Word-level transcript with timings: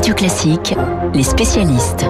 Radio 0.00 0.14
Classique, 0.14 0.74
les 1.12 1.22
spécialistes. 1.22 2.06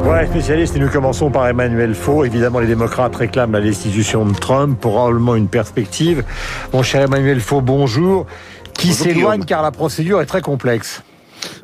Voilà, 0.00 0.26
spécialistes, 0.26 0.74
et 0.74 0.80
nous 0.80 0.88
commençons 0.88 1.30
par 1.30 1.46
Emmanuel 1.46 1.94
Faux. 1.94 2.24
Évidemment, 2.24 2.58
les 2.58 2.66
démocrates 2.66 3.14
réclament 3.14 3.52
la 3.52 3.60
destitution 3.60 4.26
de 4.26 4.34
Trump, 4.34 4.80
probablement 4.80 5.36
une 5.36 5.46
perspective. 5.46 6.24
Mon 6.72 6.82
cher 6.82 7.02
Emmanuel 7.02 7.38
Faux, 7.40 7.60
bonjour. 7.60 8.26
Qui 8.74 8.92
s'éloigne 8.92 9.44
car 9.44 9.62
la 9.62 9.70
procédure 9.70 10.20
est 10.20 10.26
très 10.26 10.40
complexe. 10.40 11.04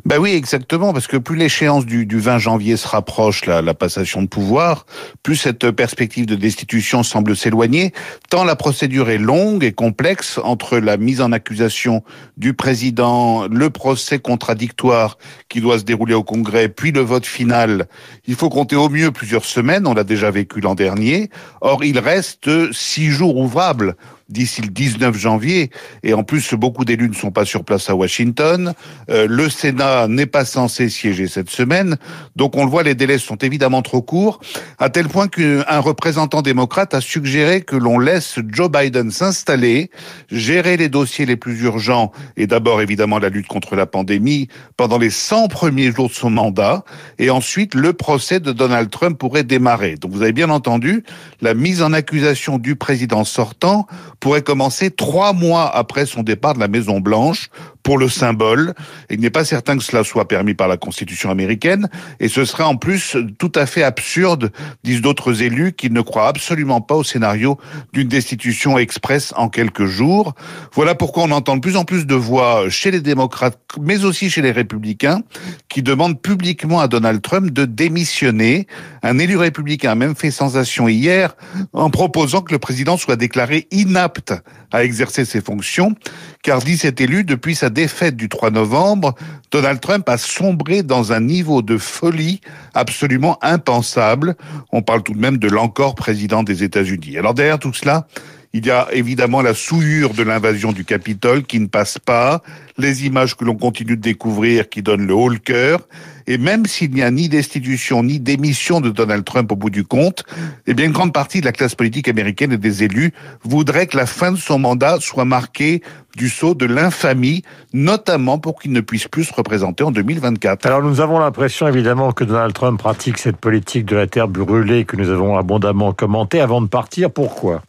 Ben 0.04 0.18
oui, 0.18 0.32
exactement, 0.32 0.92
parce 0.92 1.06
que 1.06 1.16
plus 1.16 1.36
l'échéance 1.36 1.86
du, 1.86 2.06
du 2.06 2.18
20 2.18 2.38
janvier 2.38 2.76
se 2.76 2.86
rapproche, 2.86 3.46
la, 3.46 3.62
la, 3.62 3.74
passation 3.74 4.22
de 4.22 4.28
pouvoir, 4.28 4.86
plus 5.22 5.36
cette 5.36 5.70
perspective 5.70 6.26
de 6.26 6.34
destitution 6.34 7.02
semble 7.02 7.36
s'éloigner, 7.36 7.92
tant 8.30 8.44
la 8.44 8.56
procédure 8.56 9.10
est 9.10 9.18
longue 9.18 9.64
et 9.64 9.72
complexe 9.72 10.38
entre 10.42 10.78
la 10.78 10.96
mise 10.96 11.20
en 11.20 11.32
accusation 11.32 12.02
du 12.36 12.54
président, 12.54 13.46
le 13.48 13.70
procès 13.70 14.18
contradictoire 14.18 15.18
qui 15.48 15.60
doit 15.60 15.78
se 15.78 15.84
dérouler 15.84 16.14
au 16.14 16.24
Congrès, 16.24 16.68
puis 16.68 16.92
le 16.92 17.00
vote 17.00 17.26
final. 17.26 17.88
Il 18.26 18.34
faut 18.34 18.50
compter 18.50 18.76
au 18.76 18.88
mieux 18.88 19.10
plusieurs 19.10 19.44
semaines, 19.44 19.86
on 19.86 19.94
l'a 19.94 20.04
déjà 20.04 20.30
vécu 20.30 20.60
l'an 20.60 20.74
dernier. 20.74 21.30
Or, 21.60 21.84
il 21.84 21.98
reste 21.98 22.72
six 22.72 23.10
jours 23.10 23.36
ouvrables 23.36 23.96
d'ici 24.28 24.62
le 24.62 24.68
19 24.68 25.16
janvier. 25.16 25.70
Et 26.02 26.14
en 26.14 26.24
plus, 26.24 26.54
beaucoup 26.54 26.84
d'élus 26.84 27.08
ne 27.08 27.14
sont 27.14 27.30
pas 27.30 27.44
sur 27.44 27.64
place 27.64 27.88
à 27.90 27.94
Washington. 27.94 28.74
Euh, 29.10 29.26
le 29.28 29.48
Sénat 29.48 30.08
n'est 30.08 30.26
pas 30.26 30.44
censé 30.44 30.88
siéger 30.88 31.28
cette 31.28 31.50
semaine. 31.50 31.96
Donc 32.34 32.56
on 32.56 32.64
le 32.64 32.70
voit, 32.70 32.82
les 32.82 32.94
délais 32.94 33.18
sont 33.18 33.36
évidemment 33.36 33.82
trop 33.82 34.02
courts, 34.02 34.40
à 34.78 34.90
tel 34.90 35.08
point 35.08 35.28
qu'un 35.28 35.80
représentant 35.80 36.42
démocrate 36.42 36.94
a 36.94 37.00
suggéré 37.00 37.62
que 37.62 37.76
l'on 37.76 37.98
laisse 37.98 38.38
Joe 38.48 38.70
Biden 38.70 39.10
s'installer, 39.10 39.90
gérer 40.30 40.76
les 40.76 40.88
dossiers 40.88 41.26
les 41.26 41.36
plus 41.36 41.62
urgents, 41.62 42.12
et 42.36 42.46
d'abord 42.46 42.80
évidemment 42.80 43.18
la 43.18 43.28
lutte 43.28 43.46
contre 43.46 43.76
la 43.76 43.86
pandémie, 43.86 44.48
pendant 44.76 44.98
les 44.98 45.10
100 45.10 45.48
premiers 45.48 45.92
jours 45.92 46.08
de 46.08 46.14
son 46.14 46.30
mandat, 46.30 46.84
et 47.18 47.30
ensuite 47.30 47.74
le 47.74 47.92
procès 47.92 48.40
de 48.40 48.52
Donald 48.52 48.90
Trump 48.90 49.18
pourrait 49.18 49.44
démarrer. 49.44 49.96
Donc 49.96 50.12
vous 50.12 50.22
avez 50.22 50.32
bien 50.32 50.50
entendu, 50.50 51.04
la 51.40 51.54
mise 51.54 51.82
en 51.82 51.92
accusation 51.92 52.58
du 52.58 52.76
président 52.76 53.24
sortant 53.24 53.86
pourrait 54.20 54.42
commencer 54.42 54.90
trois 54.90 55.32
mois 55.32 55.68
après 55.74 56.06
son 56.06 56.22
départ 56.22 56.54
de 56.54 56.60
la 56.60 56.68
Maison 56.68 57.00
Blanche 57.00 57.48
pour 57.86 57.98
le 57.98 58.08
symbole. 58.08 58.74
Il 59.10 59.20
n'est 59.20 59.30
pas 59.30 59.44
certain 59.44 59.78
que 59.78 59.84
cela 59.84 60.02
soit 60.02 60.26
permis 60.26 60.54
par 60.54 60.66
la 60.66 60.76
Constitution 60.76 61.30
américaine 61.30 61.88
et 62.18 62.26
ce 62.26 62.44
serait 62.44 62.64
en 62.64 62.74
plus 62.74 63.16
tout 63.38 63.52
à 63.54 63.64
fait 63.64 63.84
absurde, 63.84 64.50
disent 64.82 65.02
d'autres 65.02 65.40
élus, 65.40 65.72
qui 65.72 65.88
ne 65.88 66.00
croient 66.00 66.26
absolument 66.26 66.80
pas 66.80 66.96
au 66.96 67.04
scénario 67.04 67.58
d'une 67.92 68.08
destitution 68.08 68.76
express 68.76 69.32
en 69.36 69.48
quelques 69.48 69.84
jours. 69.84 70.34
Voilà 70.72 70.96
pourquoi 70.96 71.22
on 71.22 71.30
entend 71.30 71.54
de 71.54 71.60
plus 71.60 71.76
en 71.76 71.84
plus 71.84 72.06
de 72.06 72.16
voix 72.16 72.68
chez 72.70 72.90
les 72.90 73.00
démocrates, 73.00 73.60
mais 73.80 74.04
aussi 74.04 74.30
chez 74.30 74.42
les 74.42 74.50
républicains, 74.50 75.20
qui 75.68 75.84
demandent 75.84 76.20
publiquement 76.20 76.80
à 76.80 76.88
Donald 76.88 77.22
Trump 77.22 77.52
de 77.52 77.66
démissionner. 77.66 78.66
Un 79.04 79.20
élu 79.20 79.36
républicain 79.36 79.92
a 79.92 79.94
même 79.94 80.16
fait 80.16 80.32
sensation 80.32 80.88
hier 80.88 81.36
en 81.72 81.90
proposant 81.90 82.40
que 82.40 82.50
le 82.50 82.58
président 82.58 82.96
soit 82.96 83.14
déclaré 83.14 83.68
inapte 83.70 84.34
à 84.76 84.84
exercer 84.84 85.24
ses 85.24 85.40
fonctions, 85.40 85.94
car 86.42 86.60
dit 86.60 86.76
cet 86.76 87.00
élu, 87.00 87.24
depuis 87.24 87.54
sa 87.54 87.70
défaite 87.70 88.16
du 88.16 88.28
3 88.28 88.50
novembre, 88.50 89.14
Donald 89.50 89.80
Trump 89.80 90.08
a 90.08 90.18
sombré 90.18 90.82
dans 90.82 91.12
un 91.12 91.20
niveau 91.20 91.62
de 91.62 91.78
folie 91.78 92.40
absolument 92.74 93.38
impensable. 93.42 94.36
On 94.72 94.82
parle 94.82 95.02
tout 95.02 95.14
de 95.14 95.18
même 95.18 95.38
de 95.38 95.48
l'encore 95.48 95.94
président 95.94 96.42
des 96.42 96.62
États-Unis. 96.62 97.16
Alors 97.16 97.32
derrière 97.32 97.58
tout 97.58 97.72
cela, 97.72 98.06
il 98.52 98.66
y 98.66 98.70
a 98.70 98.88
évidemment 98.92 99.42
la 99.42 99.54
souillure 99.54 100.14
de 100.14 100.22
l'invasion 100.22 100.72
du 100.72 100.84
Capitole 100.84 101.44
qui 101.44 101.60
ne 101.60 101.66
passe 101.66 101.98
pas, 101.98 102.42
les 102.78 103.06
images 103.06 103.36
que 103.36 103.44
l'on 103.44 103.56
continue 103.56 103.96
de 103.96 104.02
découvrir 104.02 104.68
qui 104.68 104.82
donnent 104.82 105.06
le 105.06 105.14
haut 105.14 105.28
le 105.28 105.38
cœur, 105.38 105.80
et 106.26 106.38
même 106.38 106.66
s'il 106.66 106.90
n'y 106.90 107.02
a 107.02 107.10
ni 107.10 107.28
destitution 107.28 108.02
ni 108.02 108.18
démission 108.18 108.80
de 108.80 108.90
Donald 108.90 109.24
Trump 109.24 109.50
au 109.52 109.56
bout 109.56 109.70
du 109.70 109.84
compte, 109.84 110.24
eh 110.66 110.74
bien 110.74 110.86
une 110.86 110.92
grande 110.92 111.12
partie 111.12 111.40
de 111.40 111.46
la 111.46 111.52
classe 111.52 111.74
politique 111.74 112.08
américaine 112.08 112.52
et 112.52 112.58
des 112.58 112.82
élus 112.82 113.12
voudraient 113.44 113.86
que 113.86 113.96
la 113.96 114.06
fin 114.06 114.32
de 114.32 114.36
son 114.36 114.58
mandat 114.58 114.98
soit 115.00 115.24
marquée 115.24 115.82
du 116.16 116.28
saut 116.28 116.54
de 116.54 116.66
l'infamie, 116.66 117.42
notamment 117.72 118.38
pour 118.38 118.58
qu'il 118.58 118.72
ne 118.72 118.80
puisse 118.80 119.06
plus 119.06 119.24
se 119.24 119.34
représenter 119.34 119.84
en 119.84 119.90
2024. 119.90 120.66
Alors 120.66 120.82
nous 120.82 121.00
avons 121.00 121.18
l'impression 121.18 121.68
évidemment 121.68 122.12
que 122.12 122.24
Donald 122.24 122.52
Trump 122.54 122.78
pratique 122.78 123.18
cette 123.18 123.36
politique 123.36 123.84
de 123.84 123.96
la 123.96 124.06
terre 124.06 124.28
brûlée 124.28 124.84
que 124.84 124.96
nous 124.96 125.10
avons 125.10 125.36
abondamment 125.36 125.92
commentée 125.92 126.40
avant 126.40 126.60
de 126.60 126.68
partir. 126.68 127.10
Pourquoi? 127.10 127.62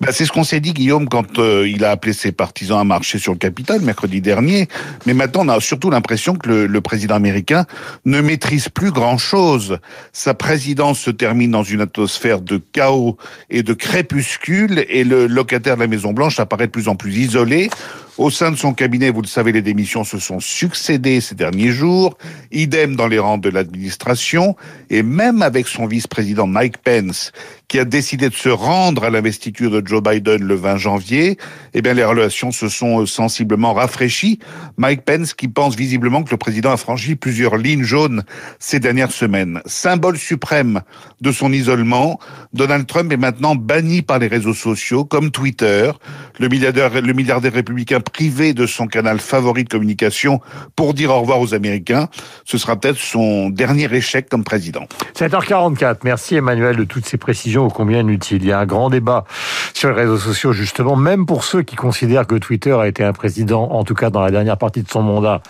Ben, 0.00 0.10
c'est 0.12 0.24
ce 0.24 0.32
qu'on 0.32 0.44
s'est 0.44 0.60
dit, 0.60 0.72
Guillaume, 0.72 1.08
quand 1.08 1.38
euh, 1.38 1.68
il 1.68 1.84
a 1.84 1.90
appelé 1.90 2.12
ses 2.12 2.32
partisans 2.32 2.78
à 2.78 2.84
marcher 2.84 3.18
sur 3.18 3.32
le 3.32 3.38
Capitole 3.38 3.80
mercredi 3.80 4.20
dernier. 4.20 4.68
Mais 5.06 5.14
maintenant, 5.14 5.44
on 5.44 5.48
a 5.48 5.60
surtout 5.60 5.90
l'impression 5.90 6.34
que 6.34 6.48
le, 6.48 6.66
le, 6.66 6.80
président 6.80 7.14
américain 7.14 7.64
ne 8.04 8.20
maîtrise 8.20 8.68
plus 8.68 8.90
grand-chose. 8.90 9.78
Sa 10.12 10.34
présidence 10.34 11.00
se 11.00 11.10
termine 11.10 11.50
dans 11.50 11.62
une 11.62 11.80
atmosphère 11.80 12.40
de 12.40 12.60
chaos 12.72 13.16
et 13.50 13.62
de 13.62 13.72
crépuscule, 13.72 14.84
et 14.88 15.04
le 15.04 15.26
locataire 15.26 15.76
de 15.76 15.80
la 15.80 15.86
Maison-Blanche 15.86 16.40
apparaît 16.40 16.66
de 16.66 16.72
plus 16.72 16.88
en 16.88 16.96
plus 16.96 17.14
isolé. 17.16 17.70
Au 18.16 18.30
sein 18.30 18.52
de 18.52 18.56
son 18.56 18.74
cabinet, 18.74 19.10
vous 19.10 19.22
le 19.22 19.26
savez, 19.26 19.50
les 19.50 19.60
démissions 19.60 20.04
se 20.04 20.20
sont 20.20 20.38
succédées 20.38 21.20
ces 21.20 21.34
derniers 21.34 21.72
jours, 21.72 22.16
idem 22.52 22.94
dans 22.94 23.08
les 23.08 23.18
rangs 23.18 23.38
de 23.38 23.48
l'administration, 23.48 24.54
et 24.88 25.02
même 25.02 25.42
avec 25.42 25.66
son 25.66 25.86
vice-président 25.86 26.46
Mike 26.46 26.78
Pence, 26.78 27.32
qui 27.66 27.80
a 27.80 27.84
décidé 27.84 28.28
de 28.28 28.34
se 28.34 28.48
rendre 28.48 29.02
à 29.02 29.10
l'investiture 29.10 29.73
de 29.80 29.86
Joe 29.86 30.02
Biden 30.02 30.42
le 30.42 30.54
20 30.54 30.76
janvier, 30.76 31.38
eh 31.74 31.82
bien 31.82 31.94
les 31.94 32.04
relations 32.04 32.52
se 32.52 32.68
sont 32.68 33.04
sensiblement 33.06 33.74
rafraîchies. 33.74 34.38
Mike 34.76 35.04
Pence 35.04 35.34
qui 35.34 35.48
pense 35.48 35.76
visiblement 35.76 36.22
que 36.22 36.30
le 36.30 36.36
président 36.36 36.70
a 36.70 36.76
franchi 36.76 37.16
plusieurs 37.16 37.56
lignes 37.56 37.82
jaunes 37.82 38.22
ces 38.58 38.80
dernières 38.80 39.12
semaines. 39.12 39.60
Symbole 39.66 40.16
suprême 40.16 40.82
de 41.20 41.32
son 41.32 41.52
isolement, 41.52 42.18
Donald 42.52 42.86
Trump 42.86 43.12
est 43.12 43.16
maintenant 43.16 43.54
banni 43.54 44.02
par 44.02 44.18
les 44.18 44.28
réseaux 44.28 44.54
sociaux 44.54 45.04
comme 45.04 45.30
Twitter. 45.30 45.90
Le 46.38 46.48
milliardaire, 46.48 46.90
le 47.00 47.12
milliardaire 47.12 47.52
républicain 47.52 48.00
privé 48.00 48.54
de 48.54 48.66
son 48.66 48.86
canal 48.86 49.20
favori 49.20 49.64
de 49.64 49.68
communication 49.68 50.40
pour 50.76 50.94
dire 50.94 51.10
au 51.10 51.20
revoir 51.20 51.40
aux 51.40 51.54
Américains. 51.54 52.08
Ce 52.44 52.58
sera 52.58 52.76
peut-être 52.76 52.98
son 52.98 53.50
dernier 53.50 53.92
échec 53.92 54.28
comme 54.28 54.44
président. 54.44 54.86
7h44. 55.16 55.98
Merci 56.04 56.36
Emmanuel 56.36 56.76
de 56.76 56.84
toutes 56.84 57.06
ces 57.06 57.18
précisions 57.18 57.66
ô 57.66 57.70
combien 57.70 58.00
inutiles. 58.00 58.42
Il 58.42 58.48
y 58.48 58.52
a 58.52 58.58
un 58.58 58.66
grand 58.66 58.90
débat 58.90 59.24
sur 59.72 59.88
les 59.90 59.94
réseaux 59.94 60.18
sociaux 60.18 60.52
justement, 60.52 60.96
même 60.96 61.26
pour 61.26 61.44
ceux 61.44 61.62
qui 61.62 61.76
considèrent 61.76 62.26
que 62.26 62.36
Twitter 62.36 62.72
a 62.72 62.86
été 62.86 63.04
un 63.04 63.12
président, 63.12 63.70
en 63.70 63.84
tout 63.84 63.94
cas 63.94 64.10
dans 64.10 64.22
la 64.22 64.30
dernière 64.30 64.58
partie 64.58 64.82
de 64.82 64.88
son 64.88 65.02
mandat, 65.02 65.42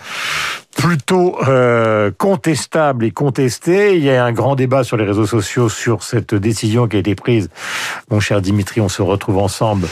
plutôt 0.75 1.37
euh, 1.47 2.11
contestable 2.17 3.05
et 3.05 3.11
contesté. 3.11 3.95
Il 3.95 4.03
y 4.03 4.11
a 4.11 4.23
un 4.23 4.31
grand 4.33 4.55
débat 4.55 4.83
sur 4.83 4.97
les 4.97 5.05
réseaux 5.05 5.25
sociaux 5.25 5.69
sur 5.69 6.03
cette 6.03 6.35
décision 6.35 6.87
qui 6.87 6.97
a 6.97 6.99
été 6.99 7.15
prise. 7.15 7.49
Mon 8.11 8.19
cher 8.19 8.41
Dimitri, 8.41 8.81
on 8.81 8.89
se 8.89 9.01
retrouve 9.01 9.37
ensemble 9.37 9.87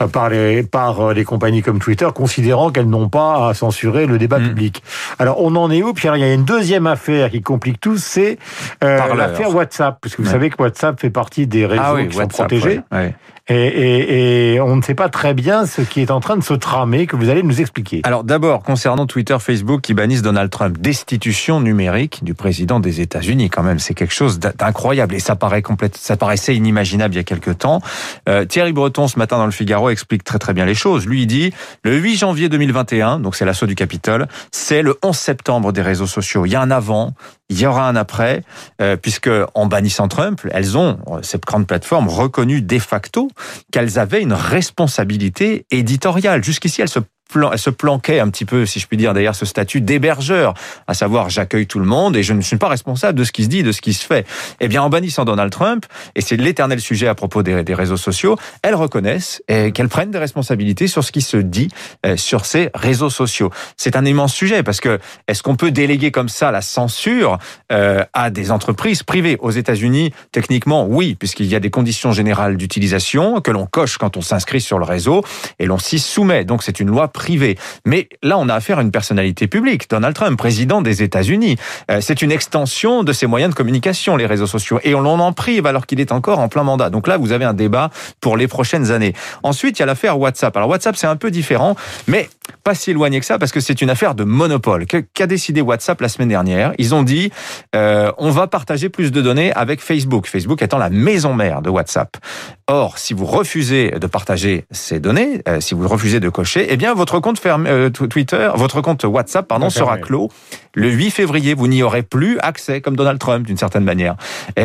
euh, 0.00 0.06
par 0.06 0.30
les 0.30 0.62
par 0.62 1.00
euh, 1.00 1.12
les 1.12 1.24
compagnies 1.24 1.62
comme 1.62 1.80
Twitter, 1.80 2.08
considérant 2.14 2.70
qu'elles 2.70 2.88
n'ont 2.88 3.08
pas 3.08 3.48
à 3.48 3.54
censurer 3.54 4.06
le 4.06 4.18
débat 4.18 4.38
mmh. 4.38 4.48
public. 4.48 4.82
Alors 5.18 5.42
on 5.42 5.54
en 5.56 5.70
est 5.70 5.82
où 5.82 5.92
Pierre? 5.92 6.16
Il 6.16 6.20
y 6.20 6.24
a 6.24 6.32
une 6.32 6.44
deuxième 6.44 6.86
affaire 6.86 7.30
qui 7.30 7.42
complique 7.42 7.80
tout, 7.80 7.96
c'est 7.96 8.38
euh, 8.84 9.14
l'affaire 9.14 9.54
WhatsApp, 9.54 9.98
puisque 10.00 10.20
vous 10.20 10.26
ouais. 10.26 10.32
savez 10.32 10.50
que 10.50 10.62
WhatsApp 10.62 11.00
fait 11.00 11.10
partie 11.10 11.46
des 11.46 11.66
réseaux 11.66 11.82
ah 11.84 11.94
oui, 11.94 12.08
qui 12.08 12.16
WhatsApp, 12.16 12.32
sont 12.32 12.56
protégés. 12.56 12.80
Ouais, 12.92 12.98
ouais. 12.98 13.14
Et, 13.50 13.54
et, 13.54 14.54
et, 14.54 14.60
on 14.60 14.76
ne 14.76 14.82
sait 14.82 14.94
pas 14.94 15.08
très 15.08 15.32
bien 15.32 15.64
ce 15.64 15.80
qui 15.80 16.02
est 16.02 16.10
en 16.10 16.20
train 16.20 16.36
de 16.36 16.42
se 16.42 16.52
tramer, 16.52 17.06
que 17.06 17.16
vous 17.16 17.30
allez 17.30 17.42
nous 17.42 17.62
expliquer. 17.62 18.02
Alors 18.04 18.22
d'abord, 18.22 18.62
concernant 18.62 19.06
Twitter, 19.06 19.36
Facebook 19.40 19.80
qui 19.80 19.94
bannissent 19.94 20.20
Donald 20.20 20.50
Trump, 20.50 20.76
destitution 20.76 21.58
numérique 21.60 22.22
du 22.22 22.34
président 22.34 22.78
des 22.78 23.00
États-Unis, 23.00 23.48
quand 23.48 23.62
même, 23.62 23.78
c'est 23.78 23.94
quelque 23.94 24.12
chose 24.12 24.38
d'incroyable 24.38 25.14
et 25.14 25.18
ça 25.18 25.34
paraît 25.34 25.62
complète, 25.62 25.96
ça 25.96 26.18
paraissait 26.18 26.54
inimaginable 26.54 27.14
il 27.14 27.16
y 27.16 27.20
a 27.20 27.24
quelque 27.24 27.50
temps. 27.50 27.80
Euh, 28.28 28.44
Thierry 28.44 28.74
Breton 28.74 29.08
ce 29.08 29.18
matin 29.18 29.38
dans 29.38 29.46
le 29.46 29.50
Figaro 29.50 29.88
explique 29.88 30.24
très 30.24 30.38
très 30.38 30.52
bien 30.52 30.66
les 30.66 30.74
choses. 30.74 31.06
Lui 31.06 31.22
il 31.22 31.26
dit 31.26 31.54
le 31.84 31.96
8 31.96 32.16
janvier 32.18 32.50
2021, 32.50 33.18
donc 33.18 33.34
c'est 33.34 33.46
l'assaut 33.46 33.66
du 33.66 33.74
Capitole, 33.74 34.28
c'est 34.52 34.82
le 34.82 34.94
11 35.08 35.16
septembre 35.16 35.72
des 35.72 35.82
réseaux 35.82 36.06
sociaux. 36.06 36.46
Il 36.46 36.52
y 36.52 36.56
a 36.56 36.60
un 36.60 36.70
avant, 36.70 37.14
il 37.48 37.60
y 37.60 37.66
aura 37.66 37.88
un 37.88 37.96
après, 37.96 38.42
euh, 38.80 38.96
puisque 38.96 39.30
en 39.54 39.66
bannissant 39.66 40.08
Trump, 40.08 40.40
elles 40.50 40.76
ont 40.76 40.98
cette 41.22 41.44
grande 41.44 41.66
plateforme 41.66 42.08
reconnu 42.08 42.62
de 42.62 42.78
facto 42.78 43.28
qu'elles 43.72 43.98
avaient 43.98 44.22
une 44.22 44.32
responsabilité 44.32 45.66
éditoriale. 45.70 46.44
Jusqu'ici, 46.44 46.82
elles 46.82 46.88
se 46.88 47.00
elle 47.34 47.58
se 47.58 47.70
planquait 47.70 48.20
un 48.20 48.28
petit 48.28 48.44
peu, 48.44 48.66
si 48.66 48.80
je 48.80 48.86
puis 48.86 48.96
dire, 48.96 49.14
d'ailleurs, 49.14 49.34
ce 49.34 49.46
statut 49.46 49.80
d'hébergeur, 49.80 50.54
à 50.86 50.94
savoir 50.94 51.30
j'accueille 51.30 51.66
tout 51.66 51.78
le 51.78 51.84
monde 51.84 52.16
et 52.16 52.22
je 52.22 52.32
ne 52.32 52.40
suis 52.40 52.56
pas 52.56 52.68
responsable 52.68 53.18
de 53.18 53.24
ce 53.24 53.32
qui 53.32 53.44
se 53.44 53.48
dit, 53.48 53.62
de 53.62 53.72
ce 53.72 53.80
qui 53.80 53.94
se 53.94 54.04
fait. 54.04 54.26
Eh 54.60 54.68
bien, 54.68 54.82
en 54.82 54.90
bannissant 54.90 55.24
Donald 55.24 55.50
Trump, 55.50 55.86
et 56.14 56.20
c'est 56.20 56.36
l'éternel 56.36 56.80
sujet 56.80 57.08
à 57.08 57.14
propos 57.14 57.42
des, 57.42 57.62
des, 57.62 57.74
réseaux 57.74 57.96
sociaux, 57.96 58.36
elles 58.62 58.74
reconnaissent 58.74 59.42
qu'elles 59.46 59.88
prennent 59.88 60.10
des 60.10 60.18
responsabilités 60.18 60.88
sur 60.88 61.04
ce 61.04 61.12
qui 61.12 61.22
se 61.22 61.36
dit 61.36 61.68
euh, 62.06 62.16
sur 62.16 62.44
ces 62.44 62.70
réseaux 62.74 63.10
sociaux. 63.10 63.50
C'est 63.76 63.96
un 63.96 64.04
immense 64.04 64.34
sujet 64.34 64.62
parce 64.62 64.80
que 64.80 64.98
est-ce 65.26 65.42
qu'on 65.42 65.56
peut 65.56 65.70
déléguer 65.70 66.10
comme 66.10 66.28
ça 66.28 66.50
la 66.50 66.62
censure 66.62 67.38
euh, 67.72 68.04
à 68.12 68.30
des 68.30 68.50
entreprises 68.50 69.02
privées? 69.02 69.36
Aux 69.40 69.50
États-Unis, 69.50 70.12
techniquement, 70.32 70.86
oui, 70.86 71.14
puisqu'il 71.14 71.46
y 71.46 71.54
a 71.54 71.60
des 71.60 71.70
conditions 71.70 72.12
générales 72.12 72.56
d'utilisation 72.56 73.40
que 73.40 73.50
l'on 73.50 73.66
coche 73.66 73.98
quand 73.98 74.16
on 74.16 74.20
s'inscrit 74.20 74.60
sur 74.60 74.78
le 74.78 74.84
réseau 74.84 75.24
et 75.58 75.66
l'on 75.66 75.78
s'y 75.78 75.98
soumet. 75.98 76.44
Donc, 76.44 76.62
c'est 76.62 76.80
une 76.80 76.88
loi 76.88 77.08
privée. 77.18 77.58
Mais 77.84 78.08
là, 78.22 78.38
on 78.38 78.48
a 78.48 78.54
affaire 78.54 78.78
à 78.78 78.82
une 78.82 78.92
personnalité 78.92 79.48
publique, 79.48 79.90
Donald 79.90 80.14
Trump, 80.14 80.38
président 80.38 80.82
des 80.82 81.02
États-Unis. 81.02 81.56
Euh, 81.90 82.00
c'est 82.00 82.22
une 82.22 82.30
extension 82.30 83.02
de 83.02 83.12
ses 83.12 83.26
moyens 83.26 83.52
de 83.52 83.56
communication, 83.56 84.16
les 84.16 84.26
réseaux 84.26 84.46
sociaux, 84.46 84.78
et 84.84 84.94
on 84.94 85.00
l'en 85.00 85.18
en 85.18 85.32
prive 85.32 85.66
alors 85.66 85.84
qu'il 85.86 85.98
est 85.98 86.12
encore 86.12 86.38
en 86.38 86.48
plein 86.48 86.62
mandat. 86.62 86.90
Donc 86.90 87.08
là, 87.08 87.16
vous 87.16 87.32
avez 87.32 87.44
un 87.44 87.54
débat 87.54 87.90
pour 88.20 88.36
les 88.36 88.46
prochaines 88.46 88.92
années. 88.92 89.14
Ensuite, 89.42 89.78
il 89.78 89.80
y 89.80 89.82
a 89.82 89.86
l'affaire 89.86 90.18
WhatsApp. 90.18 90.56
Alors 90.56 90.68
WhatsApp, 90.68 90.96
c'est 90.96 91.08
un 91.08 91.16
peu 91.16 91.32
différent, 91.32 91.74
mais 92.06 92.30
pas 92.68 92.74
si 92.74 92.90
éloigné 92.90 93.18
que 93.18 93.24
ça 93.24 93.38
parce 93.38 93.50
que 93.50 93.60
c'est 93.60 93.80
une 93.80 93.88
affaire 93.88 94.14
de 94.14 94.24
monopole. 94.24 94.84
Qu'a 94.84 95.26
décidé 95.26 95.62
WhatsApp 95.62 96.02
la 96.02 96.10
semaine 96.10 96.28
dernière? 96.28 96.74
Ils 96.76 96.94
ont 96.94 97.02
dit 97.02 97.32
euh, 97.74 98.12
on 98.18 98.30
va 98.30 98.46
partager 98.46 98.90
plus 98.90 99.10
de 99.10 99.22
données 99.22 99.54
avec 99.54 99.80
Facebook. 99.80 100.26
Facebook 100.26 100.60
étant 100.60 100.76
la 100.76 100.90
maison 100.90 101.32
mère 101.32 101.62
de 101.62 101.70
WhatsApp. 101.70 102.18
Or, 102.66 102.98
si 102.98 103.14
vous 103.14 103.24
refusez 103.24 103.92
de 103.92 104.06
partager 104.06 104.66
ces 104.70 105.00
données, 105.00 105.40
euh, 105.48 105.60
si 105.60 105.74
vous 105.74 105.88
refusez 105.88 106.20
de 106.20 106.28
cocher, 106.28 106.66
eh 106.68 106.76
bien 106.76 106.92
votre 106.92 107.20
compte 107.20 107.40
euh, 107.46 107.88
Twitter, 107.88 108.50
votre 108.54 108.82
compte 108.82 109.04
WhatsApp, 109.04 109.48
pardon, 109.48 109.70
sera 109.70 109.96
clos 109.96 110.28
le 110.74 110.90
8 110.90 111.10
février. 111.10 111.54
Vous 111.54 111.68
n'y 111.68 111.82
aurez 111.82 112.02
plus 112.02 112.38
accès, 112.40 112.82
comme 112.82 112.96
Donald 112.96 113.18
Trump, 113.18 113.46
d'une 113.46 113.56
certaine 113.56 113.84
manière. 113.84 114.16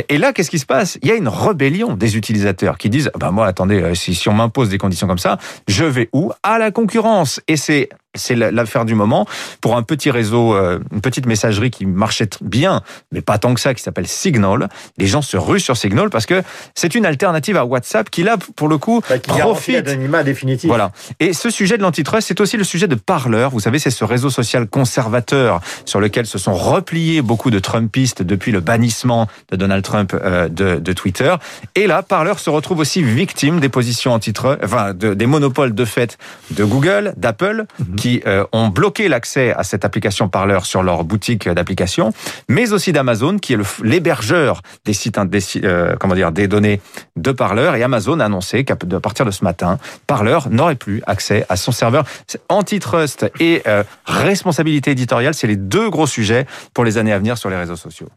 Et, 0.10 0.18
là, 0.18 0.34
qu'est-ce 0.34 0.52
qui 0.52 0.60
se 0.60 0.66
passe? 0.66 0.98
Il 1.02 1.08
y 1.08 1.12
a 1.12 1.16
une 1.16 1.30
rébellion 1.30 1.96
des 1.96 2.18
utilisateurs 2.18 2.78
qui 2.78 2.90
disent 2.90 3.10
"Ben 3.18 3.32
moi, 3.32 3.48
attendez, 3.48 3.96
si, 3.96 4.14
si 4.14 4.28
on 4.28 4.34
m'impose 4.34 4.68
des 4.68 4.78
conditions 4.78 5.08
comme 5.08 5.18
ça, 5.18 5.38
je 5.70 5.86
vais 5.86 6.10
où? 6.12 6.34
À 6.44 6.60
la 6.60 6.72
concurrence." 6.72 7.40
Et 7.48 7.56
c'est 7.56 7.88
пример. 7.94 8.03
C'est 8.16 8.36
l'affaire 8.36 8.86
du 8.86 8.96
moment 8.96 9.26
pour 9.62 9.76
un 9.76 9.84
petit 9.84 10.12
réseau, 10.12 10.56
euh, 10.56 10.80
une 10.92 11.02
petite 11.02 11.26
messagerie 11.26 11.72
qui 11.72 11.86
marchait 11.86 12.30
bien, 12.42 12.82
mais 13.12 13.22
pas 13.22 13.38
tant 13.38 13.54
que 13.54 13.60
ça, 13.60 13.74
qui 13.74 13.82
s'appelle 13.82 14.08
Signal. 14.08 14.70
Les 14.98 15.08
gens 15.08 15.22
se 15.22 15.38
ruent 15.38 15.60
sur 15.60 15.78
Signal 15.78 16.10
parce 16.10 16.26
que 16.26 16.44
c'est 16.76 16.96
une 16.96 17.06
alternative 17.06 17.58
à 17.58 17.66
WhatsApp 17.66 18.10
qui 18.10 18.24
là, 18.24 18.38
pour 18.56 18.68
le 18.68 18.78
coup, 18.78 19.02
bah, 19.10 19.18
profite. 19.20 19.84
définitif. 20.24 20.68
Voilà. 20.68 20.92
Et 21.20 21.34
ce 21.34 21.50
sujet 21.50 21.78
de 21.78 21.82
l'antitrust, 21.82 22.28
c'est 22.28 22.40
aussi 22.40 22.58
le 22.58 22.64
sujet 22.64 22.88
de 22.88 22.96
Parler. 22.96 23.48
Vous 23.52 23.60
savez, 23.60 23.80
c'est 23.80 23.90
ce 23.90 24.04
réseau 24.04 24.30
social 24.30 24.68
conservateur 24.68 25.62
sur 25.86 26.00
lequel 26.00 26.26
se 26.26 26.38
sont 26.38 26.54
repliés 26.54 27.22
beaucoup 27.22 27.50
de 27.50 27.60
Trumpistes 27.60 28.22
depuis 28.22 28.52
le 28.52 28.60
bannissement 28.60 29.28
de 29.52 29.56
Donald 29.56 29.84
Trump 29.84 30.14
euh, 30.14 30.50
de, 30.50 30.76
de, 30.76 30.94
Twitter. 30.94 31.34
Et 31.76 31.88
là, 31.88 32.04
Parler 32.04 32.34
se 32.38 32.50
retrouve 32.50 32.80
aussi 32.80 33.02
victime 33.02 33.60
des 33.60 33.70
positions 33.70 34.14
antitrust, 34.14 34.60
enfin, 34.64 34.94
de, 34.94 35.14
des 35.14 35.26
monopoles 35.26 35.74
de 35.74 35.86
fait 35.86 36.18
de 36.52 36.64
Google, 36.64 37.14
d'Apple. 37.18 37.66
Mhm 37.80 38.03
qui 38.04 38.22
euh, 38.28 38.44
ont 38.52 38.68
bloqué 38.68 39.08
l'accès 39.08 39.54
à 39.54 39.64
cette 39.64 39.86
application 39.86 40.28
parleur 40.28 40.66
sur 40.66 40.84
leur 40.84 41.06
boutique 41.06 41.48
d'application, 41.48 42.12
mais 42.50 42.74
aussi 42.74 42.92
d'Amazon, 42.92 43.38
qui 43.38 43.54
est 43.54 43.82
l'hébergeur 43.82 44.62
des 44.84 44.92
sites, 44.92 45.18
euh, 45.64 45.96
comment 45.98 46.14
dire, 46.14 46.34
des 46.34 46.50
données 46.50 46.82
de 47.16 47.32
parleur. 47.32 47.76
Et 47.76 47.84
Amazon 47.84 48.20
a 48.20 48.26
annoncé 48.26 48.66
qu'à 48.66 48.76
partir 48.76 49.26
de 49.26 49.32
ce 49.32 49.46
matin, 49.46 49.80
Parleur 50.06 50.50
n'aurait 50.50 50.76
plus 50.76 51.02
accès 51.08 51.46
à 51.48 51.56
son 51.56 51.72
serveur. 51.72 52.04
Antitrust 52.50 53.26
et 53.40 53.62
euh, 53.68 53.86
responsabilité 54.04 54.92
éditoriale, 54.92 55.34
c'est 55.34 55.48
les 55.48 55.56
deux 55.56 55.90
gros 55.90 56.06
sujets 56.06 56.46
pour 56.74 56.84
les 56.84 56.98
années 56.98 57.14
à 57.14 57.20
venir 57.20 57.38
sur 57.38 57.50
les 57.50 57.56
réseaux 57.56 57.78
sociaux. 57.78 58.10